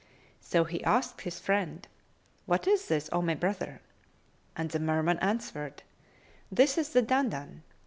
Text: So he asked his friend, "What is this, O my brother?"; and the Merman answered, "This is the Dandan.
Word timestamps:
So 0.39 0.63
he 0.63 0.83
asked 0.83 1.21
his 1.21 1.37
friend, 1.39 1.87
"What 2.47 2.65
is 2.65 2.87
this, 2.87 3.07
O 3.11 3.21
my 3.21 3.35
brother?"; 3.35 3.81
and 4.55 4.71
the 4.71 4.79
Merman 4.79 5.19
answered, 5.19 5.83
"This 6.51 6.75
is 6.79 6.89
the 6.89 7.03
Dandan. 7.03 7.61